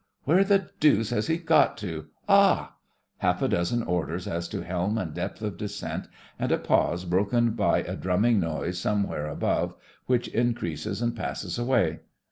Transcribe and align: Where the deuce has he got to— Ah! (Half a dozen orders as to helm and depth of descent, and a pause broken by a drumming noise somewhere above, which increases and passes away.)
Where 0.23 0.43
the 0.43 0.71
deuce 0.79 1.11
has 1.11 1.27
he 1.27 1.37
got 1.37 1.77
to— 1.77 2.07
Ah! 2.27 2.77
(Half 3.19 3.43
a 3.43 3.47
dozen 3.47 3.83
orders 3.83 4.27
as 4.27 4.47
to 4.47 4.63
helm 4.63 4.97
and 4.97 5.13
depth 5.13 5.43
of 5.43 5.57
descent, 5.57 6.07
and 6.39 6.51
a 6.51 6.57
pause 6.57 7.05
broken 7.05 7.51
by 7.51 7.83
a 7.83 7.95
drumming 7.95 8.39
noise 8.39 8.79
somewhere 8.79 9.27
above, 9.27 9.75
which 10.07 10.27
increases 10.29 11.03
and 11.03 11.15
passes 11.15 11.59
away.) 11.59 11.99